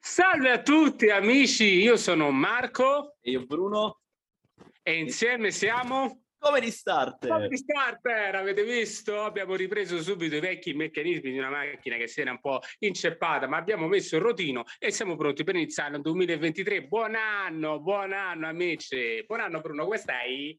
[0.00, 4.00] Salve a tutti amici, io sono Marco e io Bruno.
[4.82, 7.30] e insieme siamo come di starter.
[7.30, 9.22] Come di starter, avete visto?
[9.22, 13.46] Abbiamo ripreso subito i vecchi meccanismi di una macchina che si era un po' inceppata,
[13.46, 16.86] ma abbiamo messo il rotino e siamo pronti per iniziare il 2023.
[16.86, 19.22] Buon anno, buon anno amici.
[19.26, 20.58] Buon anno Bruno, come stai?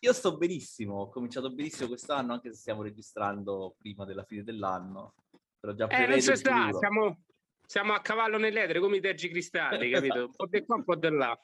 [0.00, 5.14] Io sto benissimo, ho cominciato benissimo quest'anno anche se stiamo registrando prima della fine dell'anno.
[5.58, 7.22] Però già eh, non si sta, siamo,
[7.64, 10.24] siamo, a cavallo nell'etere come i tergicristalli, capito?
[10.24, 11.38] Un po' di qua, un po' di là.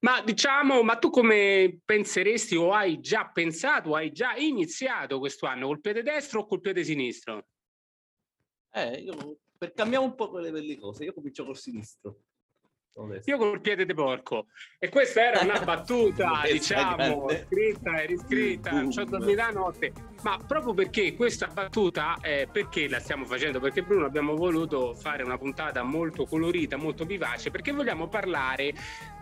[0.00, 5.66] Ma diciamo, ma tu come penseresti o hai già pensato, hai già iniziato questo anno
[5.66, 7.46] col piede destro o col piede sinistro?
[8.72, 12.20] Eh, io, per cambiare un po' quelle, quelle cose, io comincio col sinistro.
[13.26, 14.46] Io col piede di porco.
[14.78, 19.92] E questa era una battuta, diciamo, scritta e riscritta, non ci ho dormito la notte.
[20.22, 23.60] Ma proprio perché questa battuta, eh, perché la stiamo facendo?
[23.60, 28.72] Perché Bruno abbiamo voluto fare una puntata molto colorita, molto vivace, perché vogliamo parlare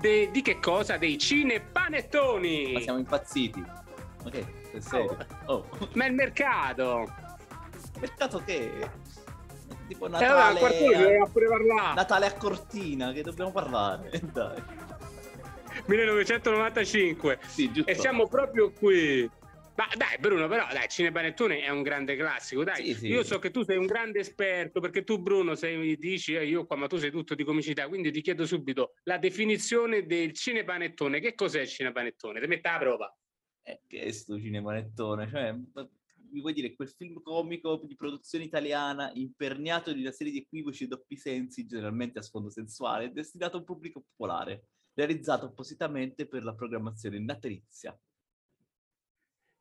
[0.00, 0.96] de, di che cosa?
[0.96, 2.74] Dei cinepanettoni.
[2.74, 3.64] Ma siamo impazziti.
[4.24, 5.16] Ok, sei serio?
[5.46, 5.52] Oh.
[5.54, 5.88] Oh.
[5.94, 7.12] Ma il mercato.
[7.98, 8.88] Mercato che?
[9.94, 14.62] Tipo Natale, eh, a Natale a Cortina che dobbiamo parlare dai
[15.86, 19.28] 1995 sì, e siamo proprio qui
[19.76, 22.76] ma dai Bruno, però dai, Cinepanettone è un grande classico, dai.
[22.76, 23.06] Sì, sì.
[23.08, 26.64] Io so che tu sei un grande esperto, perché tu Bruno sei, dici, eh, io
[26.64, 31.18] qua, ma tu sei tutto di comicità, quindi ti chiedo subito la definizione del cinepanettone.
[31.18, 32.40] Che cos'è il cinepanettone?
[32.40, 33.18] Ti metta la prova.
[33.64, 35.28] Eh, che è sto cinepanettone?
[35.28, 35.56] Cioè,
[36.34, 40.84] mi vuoi dire quel film comico di produzione italiana imperniato di una serie di equivoci
[40.84, 46.42] e doppi sensi, generalmente a sfondo sensuale, destinato a un pubblico popolare, realizzato appositamente per
[46.42, 47.96] la programmazione natalizia.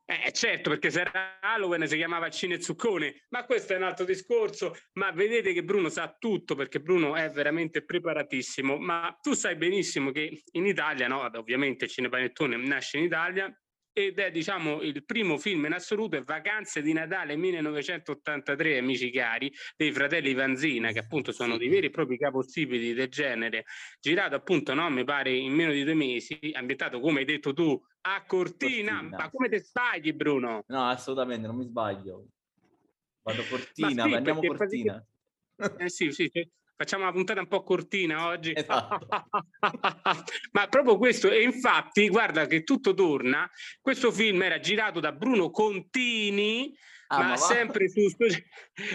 [0.05, 4.03] Eh certo, perché se era Halloween si chiamava Cine Zuccone, ma questo è un altro
[4.03, 9.55] discorso, ma vedete che Bruno sa tutto perché Bruno è veramente preparatissimo, ma tu sai
[9.55, 13.62] benissimo che in Italia, no, ovviamente Cinepanettone nasce in Italia,
[13.93, 19.53] ed è diciamo il primo film in assoluto è Vacanze di Natale 1983 amici cari
[19.77, 23.65] dei fratelli Vanzina che appunto sono dei veri e propri capostipiti del genere.
[23.99, 27.79] Girato appunto no mi pare in meno di due mesi ambientato come hai detto tu
[28.05, 29.17] a Cortina, Cortina.
[29.17, 30.63] ma come ti sbagli Bruno?
[30.65, 32.25] no assolutamente non mi sbaglio.
[33.21, 35.05] Vado Cortina sì, andiamo Cortina.
[35.77, 36.29] eh sì, sì,
[36.75, 38.53] facciamo una puntata un po' cortina oggi.
[38.55, 39.07] Esatto.
[40.51, 43.49] ma proprio questo, e infatti, guarda che tutto torna.
[43.81, 46.75] Questo film era girato da Bruno Contini.
[47.07, 48.07] Ah, ma, ma sempre, su,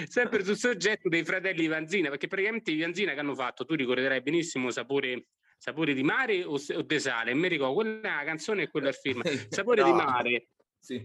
[0.09, 4.23] sempre sul soggetto dei fratelli Vanzina, perché praticamente i Vanzina che hanno fatto, tu ricorderai
[4.23, 8.63] benissimo Sapore, sapore di mare o, o de sale, mi ricordo, quella è la canzone
[8.63, 9.23] e il film.
[9.49, 9.87] Sapore no.
[9.87, 10.49] di mare.
[10.81, 11.01] Sì.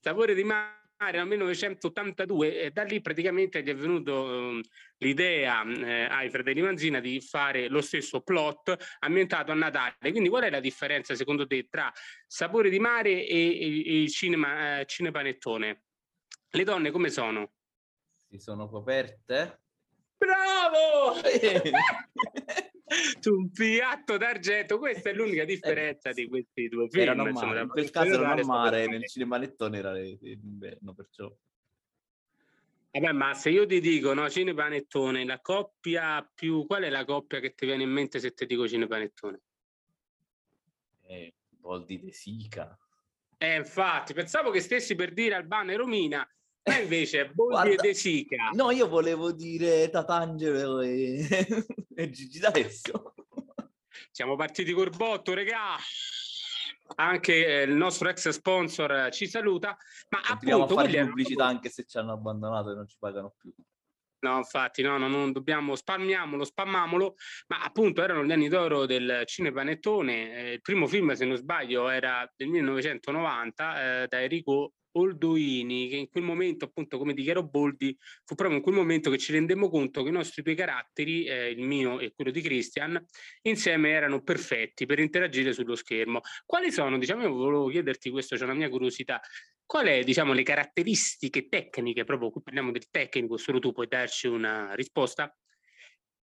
[0.00, 4.62] Sapore di mare nel 1982 e da lì praticamente gli è venuto eh,
[4.98, 9.96] l'idea eh, ai fratelli Manzina di fare lo stesso plot ambientato a Natale.
[9.98, 11.92] Quindi qual è la differenza secondo te tra
[12.26, 15.82] Sapore di mare e il cinema, eh, cinepanettone?
[16.50, 17.52] Le donne come sono?
[18.28, 19.60] Si sono coperte.
[20.16, 21.20] Bravo!
[23.20, 24.78] su un piatto d'argento.
[24.78, 27.02] Questa è l'unica differenza eh, di questi due film.
[27.02, 31.34] Erano insomma, in quel caso erano mare, nel cinemanettone era inverno, perciò.
[32.90, 36.64] Vabbè, ma se io ti dico no, cinepanettone, la coppia più...
[36.66, 39.40] Qual è la coppia che ti viene in mente se ti dico cinepanettone?
[41.02, 42.78] Eh, Boldi De Sica.
[43.36, 46.26] Eh, infatti, pensavo che stessi per dire Albano e Romina,
[46.68, 48.50] e invece Boldi e De Sica.
[48.52, 51.24] No, io volevo dire Tatangelo e,
[51.94, 53.14] e Gigi D'Alessio.
[54.10, 55.76] Siamo partiti col botto, regà.
[56.96, 59.76] Anche eh, il nostro ex sponsor ci saluta.
[60.08, 61.56] Ma Continuiamo appunto, fare pubblicità erano...
[61.56, 63.52] anche se ci hanno abbandonato e non ci pagano più.
[64.18, 67.14] No, infatti, no, no, non dobbiamo spammiamolo, spammamolo,
[67.48, 70.36] ma appunto erano gli anni d'oro del cinepanettone.
[70.36, 75.96] Eh, il primo film, se non sbaglio, era del 1990 eh, da Enrico Olduini, che
[75.96, 79.68] in quel momento, appunto, come dichiarò Boldi, fu proprio in quel momento che ci rendemmo
[79.68, 83.02] conto che i nostri due caratteri, eh, il mio e quello di Christian,
[83.42, 86.20] insieme erano perfetti per interagire sullo schermo.
[86.44, 89.20] Quali sono, diciamo, io volevo chiederti questo, c'è una mia curiosità,
[89.64, 94.28] qual è, diciamo, le caratteristiche tecniche, proprio qui parliamo del tecnico, solo tu puoi darci
[94.28, 95.36] una risposta,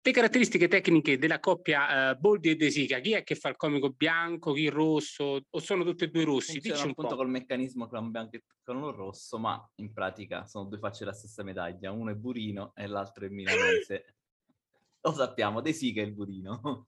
[0.04, 3.56] le caratteristiche tecniche della coppia uh, Boldi e De Sica, chi è che fa il
[3.56, 6.54] comico bianco, chi rosso, o sono tutti e due rossi?
[6.54, 7.16] Funziona Dici un appunto po'.
[7.18, 11.06] col meccanismo che un bianco e con un rosso, ma in pratica sono due facce
[11.06, 14.16] della stessa medaglia, uno è burino e l'altro è milanese.
[15.02, 16.88] Lo sappiamo, De Sica è il burino.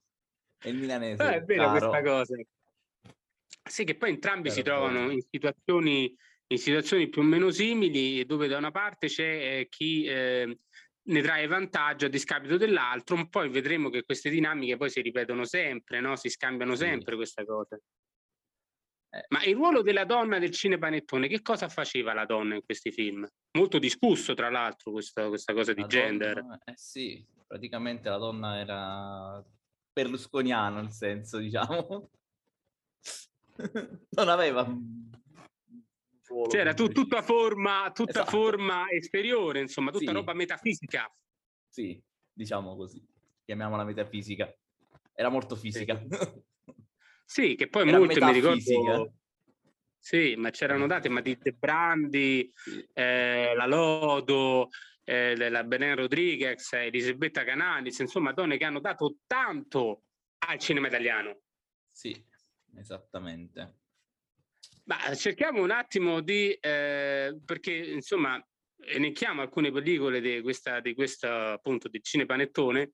[0.64, 1.22] È il milanese.
[1.22, 2.36] Eh, è vero questa cosa.
[3.68, 6.16] Sì, che poi entrambi Però si trovano in situazioni,
[6.46, 10.56] in situazioni, più o meno simili, dove da una parte c'è eh, chi eh,
[11.06, 16.00] ne trae vantaggio a discapito dell'altro, poi vedremo che queste dinamiche poi si ripetono sempre,
[16.00, 16.16] no?
[16.16, 17.16] si scambiano sempre sì.
[17.16, 17.82] queste cose.
[19.10, 19.26] Eh.
[19.28, 23.26] Ma il ruolo della donna del cinepanettone, che cosa faceva la donna in questi film?
[23.56, 26.40] Molto discusso, tra l'altro, questa, questa cosa di la gender.
[26.40, 29.44] Donna, eh sì, praticamente la donna era
[29.92, 32.10] berlusconiana, nel senso, diciamo.
[34.16, 34.66] non aveva
[36.48, 38.30] C'era tu, tutta forma, tutta esatto.
[38.30, 40.12] forma esteriore, insomma, tutta sì.
[40.12, 41.12] roba metafisica.
[41.68, 42.00] Sì,
[42.32, 43.04] diciamo così.
[43.44, 44.54] Chiamiamola metafisica.
[45.12, 46.02] Era molto fisica.
[47.24, 47.54] Sì.
[47.54, 49.14] Che poi Era molte mi ricordo...
[50.04, 52.52] Sì, ma c'erano date, ma di De Brandi,
[52.92, 54.68] eh, la Lodo,
[55.02, 60.02] eh, la Belen Rodriguez, Elisabetta Canalis, insomma donne che hanno dato tanto
[60.46, 61.40] al cinema italiano.
[61.90, 62.14] Sì,
[62.76, 63.83] esattamente.
[64.84, 68.42] Ma cerchiamo un attimo di, eh, perché insomma
[68.86, 72.92] elenchiamo alcune pellicole di questa, di questa appunto del cinepanettone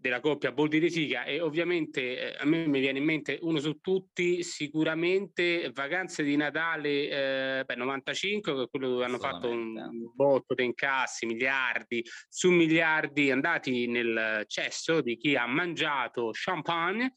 [0.00, 3.58] della coppia Boldi di Siga e ovviamente eh, a me mi viene in mente uno
[3.58, 9.48] su tutti sicuramente Vacanze di Natale eh, beh, 95 che è quello dove hanno fatto
[9.50, 9.74] un
[10.14, 17.16] botto di incassi miliardi su miliardi andati nel cesso di chi ha mangiato champagne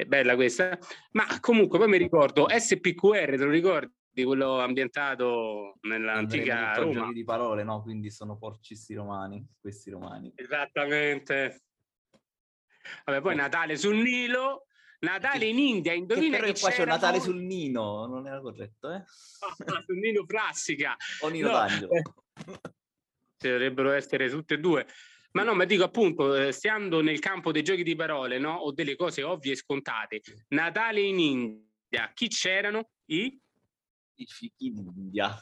[0.00, 0.78] è bella questa
[1.12, 3.92] ma comunque poi mi ricordo SPQR te lo ricordi
[4.24, 7.12] quello ambientato nell'antica Roma.
[7.12, 7.82] di parole, no?
[7.82, 10.32] Quindi sono porcisti romani, questi romani.
[10.34, 11.62] Esattamente.
[13.04, 14.66] Vabbè, poi Natale sul Nilo,
[15.00, 18.96] Natale in India, indovina che, che qua c'è Natale sul Nino, non era corretto, eh?
[18.96, 20.96] Ah, sul Nino Classica.
[21.20, 21.52] O Nino no.
[21.54, 21.92] d'Angelo.
[21.92, 24.86] Eh, dovrebbero essere tutte e due.
[25.32, 28.54] Ma no, ma dico appunto, eh, stando nel campo dei giochi di parole, no?
[28.54, 30.22] O delle cose ovvie e scontate.
[30.48, 32.90] Natale in India, chi c'erano?
[33.06, 33.40] I?
[34.16, 35.36] I fichi d'India.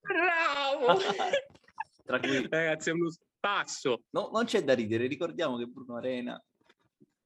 [0.00, 0.98] Bravo!
[2.06, 4.04] Ragazzi, è uno spasso.
[4.10, 6.42] No, non c'è da ridere, ricordiamo che Bruno Arena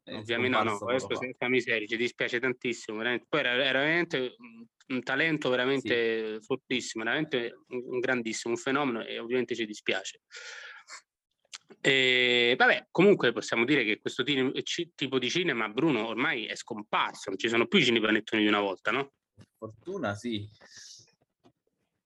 [0.05, 2.99] Ovviamente no, no, questo senza miseria, ci dispiace tantissimo.
[2.99, 3.27] Veramente.
[3.29, 4.35] Poi era, era, veramente
[4.89, 6.45] un talento veramente sì.
[6.45, 10.23] fortissimo, veramente un, grandissimo, un fenomeno e ovviamente ci dispiace.
[11.81, 17.39] E, vabbè, comunque possiamo dire che questo tipo di cinema, Bruno, ormai è scomparso, non
[17.39, 19.13] ci sono più i cinepanettoni di una volta, no?
[19.57, 20.49] Fortuna sì.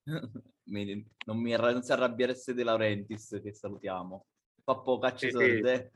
[0.64, 4.26] non, mi, non si arrabbiereste De Laurentiis, che salutiamo.
[4.62, 5.28] Fa poco cacci.
[5.28, 5.90] Eh.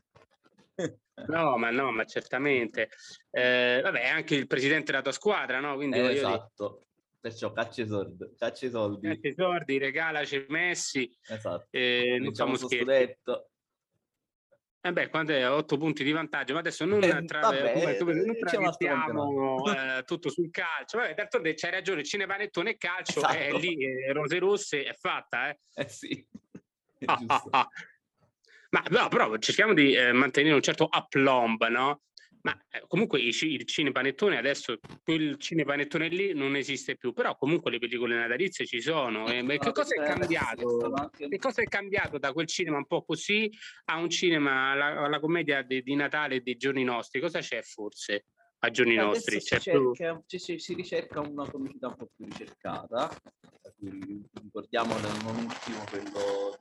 [1.27, 2.89] No, ma no, ma certamente.
[3.29, 5.75] Eh, vabbè, anche il presidente della tua squadra, no?
[5.75, 6.85] Quindi, eh, esatto.
[7.19, 9.07] Perciò caccia i soldi, caccia i soldi.
[9.09, 11.13] Caccia i soldi, regalaci Messi.
[11.27, 11.67] Esatto.
[11.71, 13.49] Eh, non siamo scudetto.
[14.81, 17.97] Eh beh, quando è a otto punti di vantaggio, ma adesso non, eh, tra, vabbè,
[17.97, 20.99] come, non travistiamo eh, tutto sul calcio.
[20.99, 23.33] Vabbè, d'altronde c'hai ragione, cinepanettone e calcio, esatto.
[23.33, 25.59] è lì, eh, rose rosse, è fatta, eh?
[25.75, 26.25] Eh sì.
[27.05, 27.69] Ah, ah, ah.
[28.71, 32.01] Ma no, però cerchiamo di eh, mantenere un certo aplomb, no?
[32.41, 37.71] Ma eh, comunque il, il cinepanettone adesso, quel cinepanettone lì non esiste più, però comunque
[37.71, 39.27] le pellicole natalizie ci sono.
[39.27, 41.09] Eh, no, che cosa è cambiato?
[41.17, 43.51] Che cosa è cambiato da quel cinema un po' così
[43.85, 47.19] a un cinema, alla, alla commedia di, di Natale dei giorni nostri?
[47.19, 48.25] Cosa c'è forse?
[48.61, 49.39] a giorni Adesso nostri.
[49.39, 50.23] Si, cerca, più...
[50.25, 53.09] si, si, ricerca una comicità un po' più ricercata,
[53.79, 56.57] ricordiamo non ultimo quello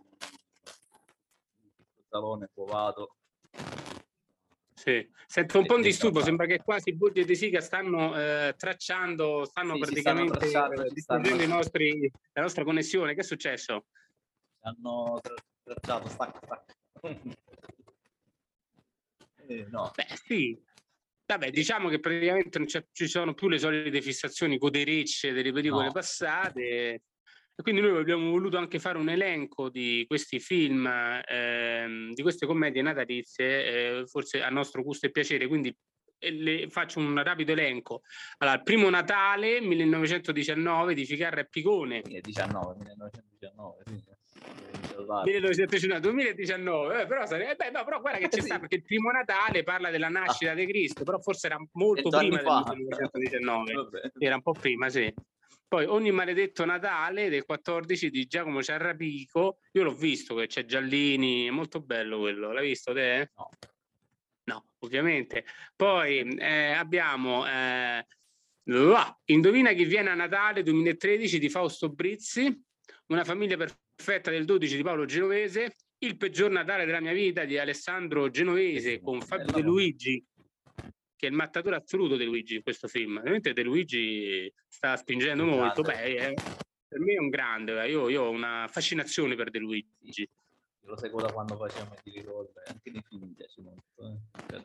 [2.09, 3.17] Salone provato.
[4.79, 5.05] Sì.
[5.27, 9.45] Sento un po' un disturbo, sembra che quasi Bulli e De Sica stanno eh, tracciando,
[9.45, 10.39] stanno sì, praticamente
[10.93, 13.15] distruggendo la nostra connessione.
[13.15, 13.87] Che è successo?
[14.61, 15.21] Hanno
[15.65, 16.75] tracciato, stacca, stacca.
[19.49, 19.91] eh, no.
[19.97, 20.57] Beh, sì.
[21.27, 25.93] Vabbè, diciamo che praticamente non ci sono più le solite fissazioni coderecce delle pellicole no.
[25.93, 27.03] passate.
[27.59, 32.47] E quindi noi abbiamo voluto anche fare un elenco di questi film, ehm, di queste
[32.47, 35.77] commedie natalizie, eh, forse a nostro gusto e piacere, quindi
[36.19, 38.03] eh, le, faccio un rapido elenco.
[38.39, 42.03] Allora, il primo Natale, 1919, di Ficarra e Picone.
[42.05, 44.05] 1919, 1919, sì.
[45.25, 48.47] 1919, 2019, eh, però, eh, beh, no, però guarda che c'è sì.
[48.47, 50.55] sta perché il primo Natale parla della nascita ah.
[50.55, 55.13] di Cristo, però forse era molto prima del 1919, era un po' prima, sì.
[55.69, 61.47] Poi ogni maledetto Natale del 14 di Giacomo Ciarrapico, io l'ho visto che c'è Giallini,
[61.47, 63.31] è molto bello quello, l'hai visto te?
[63.37, 63.51] No.
[64.45, 65.45] No, ovviamente.
[65.77, 68.03] Poi eh, abbiamo eh,
[69.27, 72.65] Indovina chi viene a Natale 2013 di Fausto Brizzi,
[73.09, 77.59] Una famiglia perfetta del 12 di Paolo Genovese, Il peggior Natale della mia vita di
[77.59, 80.25] Alessandro Genovese con Fabio De Luigi,
[81.19, 83.17] che è il mattatore assoluto De Luigi in questo film.
[83.17, 85.83] Veramente De Luigi sta spingendo molto.
[85.83, 86.35] Beh, è,
[86.87, 90.23] per me è un grande, io, io, ho una fascinazione per De Luigi.
[90.23, 90.29] Io
[90.89, 94.23] lo seguo da quando facciamo i ricordi, anche nei film mi piace molto,
[94.53, 94.65] eh,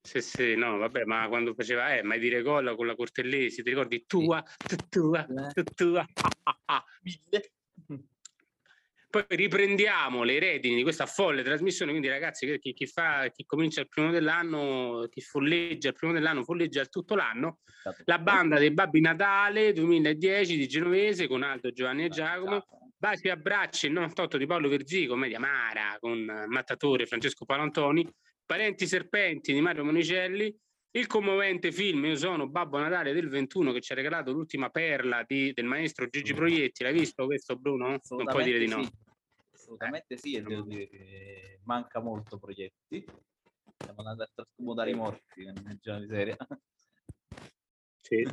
[0.00, 3.68] Sì, sì, no, vabbè, ma quando faceva, eh, mai dire gol con la Cortellesi, ti
[3.68, 4.06] ricordi?
[4.06, 4.42] Tua,
[4.88, 6.06] tua, tua, tua.
[7.02, 7.52] Mille.
[9.10, 13.80] Poi riprendiamo le redini di questa folle trasmissione, quindi ragazzi, chi, chi, fa, chi comincia
[13.80, 17.60] il primo dell'anno, chi folleggia il primo dell'anno, folleggia tutto l'anno,
[18.04, 22.64] la banda dei Babbi Natale 2010 di Genovese con Aldo, Giovanni e Giacomo,
[22.98, 28.06] Baci e abbracci, il 98 di Paolo Verzi, commedia Mara con Mattatore Francesco Palantoni,
[28.44, 30.54] Parenti Serpenti di Mario Monicelli,
[30.98, 35.24] il commovente film Io sono Babbo Natale del 21 che ci ha regalato l'ultima perla
[35.26, 36.82] di, del maestro Gigi Proietti.
[36.82, 37.88] L'hai visto questo Bruno?
[37.88, 38.82] Non puoi dire di no.
[38.82, 38.90] Sì.
[39.52, 43.04] Assolutamente sì, e devo dire che manca molto Proietti.
[43.76, 46.36] Siamo andati a trascomodare i morti, mannaggia miseria.
[48.00, 48.26] Sì.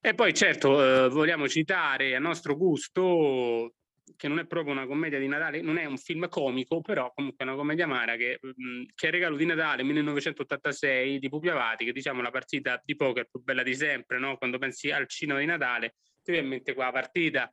[0.00, 3.74] E poi certo eh, vogliamo citare a nostro gusto
[4.16, 7.44] che non è proprio una commedia di Natale, non è un film comico, però comunque
[7.44, 11.48] è una commedia amara che, mh, mm, che è regalo di Natale 1986 di Pupi
[11.48, 14.36] Avati, che diciamo la partita di poker più bella di sempre, no?
[14.36, 17.52] Quando pensi al cinema di Natale, ti viene in mente qua partita.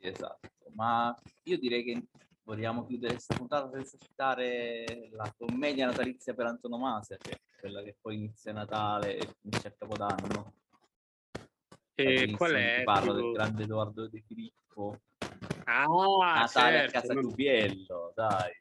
[0.00, 2.02] Esatto, ma io direi che
[2.42, 8.16] vogliamo chiudere questa puntata senza citare la commedia natalizia per antonomasia, cioè quella che poi
[8.16, 10.54] inizia Natale e finisce a Capodanno.
[11.94, 12.82] E qual è?
[12.82, 15.00] Parlo del grande Edoardo De Filippo
[15.64, 16.98] Ah, Natale certo.
[16.98, 18.52] a casa Tubiello, dai.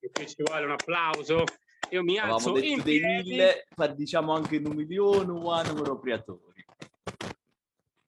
[0.00, 1.44] E qui ci vuole un applauso.
[1.90, 6.64] Io mi alzo Avevamo in dei mille, diciamo anche in un milione, one propriatori.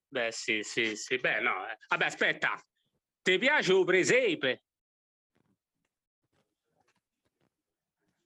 [0.07, 1.17] Beh, sì, sì, sì.
[1.17, 1.67] Beh, no.
[1.67, 1.77] Eh.
[1.89, 2.59] Vabbè, aspetta.
[3.21, 4.63] Ti piace o presepe?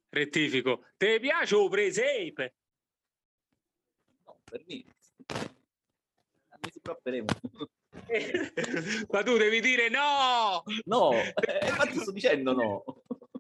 [0.09, 0.85] Rettifico.
[0.97, 2.53] Ti piace o presepe?
[4.25, 4.83] No, per me.
[6.49, 7.25] A me si proprio
[9.09, 10.63] Ma tu devi dire no!
[10.85, 12.83] No, eh, infatti sto dicendo no.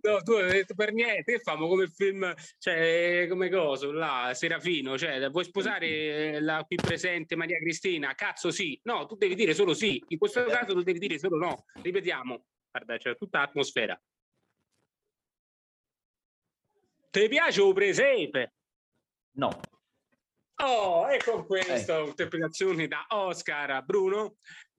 [0.01, 4.97] No, tu hai detto per niente, famo come il film, cioè come cosa, là, Serafino,
[4.97, 8.13] cioè vuoi sposare la qui presente Maria Cristina?
[8.15, 11.37] Cazzo sì, no, tu devi dire solo sì, in questo caso tu devi dire solo
[11.37, 14.01] no, ripetiamo, guarda, c'è tutta atmosfera.
[17.11, 18.53] Ti piace o presepe?
[19.31, 19.59] No.
[20.61, 22.07] Oh, e con questa eh.
[22.07, 24.35] interpretazione da Oscar Bruno,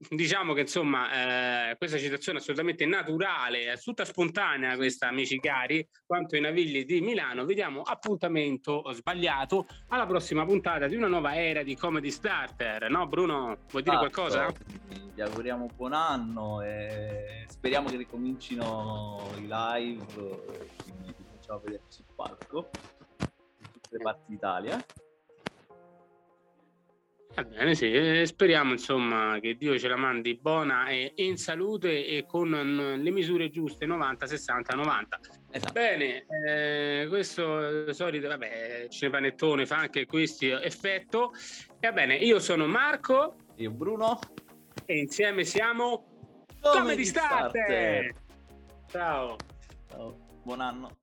[0.09, 5.87] diciamo che insomma eh, questa citazione è assolutamente naturale, è tutta spontanea questa, amici cari,
[6.05, 7.45] quanto i navigli di Milano.
[7.45, 13.65] Vediamo appuntamento sbagliato alla prossima puntata di una nuova era di Comedy Starter, no Bruno?
[13.71, 14.11] Vuoi dire esatto.
[14.11, 14.53] qualcosa?
[15.15, 20.05] Vi auguriamo buon anno e speriamo che ricomincino i live,
[20.83, 22.69] quindi facciamo vedere sul palco
[23.17, 24.85] in tutte le parti d'Italia.
[27.33, 32.25] Va bene, sì, speriamo insomma che Dio ce la mandi buona e in salute e
[32.25, 35.19] con le misure giuste 90, 60, 90.
[35.51, 35.71] Esatto.
[35.71, 41.31] Bene, eh, questo solito, vabbè, Cinepanettone fa anche questo effetto.
[41.79, 43.35] E va bene, io sono Marco.
[43.55, 44.19] Io Bruno.
[44.85, 46.05] E insieme siamo
[46.59, 48.13] Comedy Starter.
[48.87, 49.37] Ciao.
[49.89, 51.00] Ciao, buon anno.